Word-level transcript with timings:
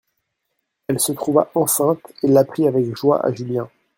Elle 0.87 0.99
se 0.99 1.11
trouva 1.11 1.51
enceinte 1.53 1.99
et 2.23 2.27
l'apprit 2.27 2.67
avec 2.67 2.95
joie 2.97 3.23
à 3.23 3.31
Julien. 3.31 3.69